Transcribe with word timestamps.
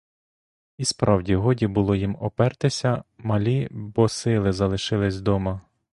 І 0.77 0.85
справді 0.85 1.35
годі 1.35 1.67
було 1.67 1.95
їм 1.95 2.17
опертися, 2.19 3.03
малі 3.17 3.67
бо 3.71 4.09
сили 4.09 4.51
залишились 4.51 5.21
дома. 5.21 5.61